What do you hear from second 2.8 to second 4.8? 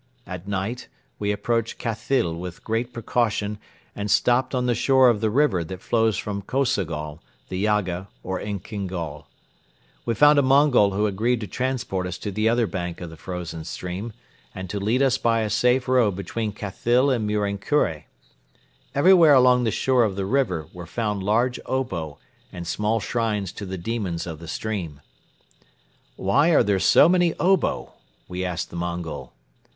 precaution and stopped on the